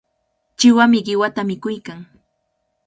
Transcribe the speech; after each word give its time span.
Chiwami 0.57 0.99
qiwata 1.07 1.41
mikuykan. 1.49 1.99